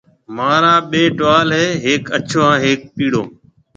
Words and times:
مهارا 0.35 0.75
ٻي 0.89 1.01
ٽوال 1.17 1.49
هيَ 1.59 1.67
هڪ 1.85 2.03
اڇهو 2.17 2.41
هانَ 2.49 2.57
هڪ 2.65 2.79
پِيڙو 2.95 3.23